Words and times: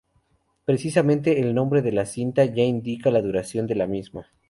Precisamente 0.65 1.39
el 1.41 1.53
nombre 1.53 1.83
de 1.83 1.91
la 1.91 2.07
cinta 2.07 2.43
ya 2.45 2.63
indica 2.63 3.11
la 3.11 3.21
duración 3.21 3.67
de 3.67 3.75
la 3.75 3.85
misma. 3.85 4.25